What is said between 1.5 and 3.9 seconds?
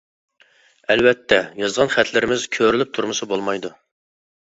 يازغان خەتلىرىمىز كۆرۈلۈپ تۇرمىسا بولمايدۇ.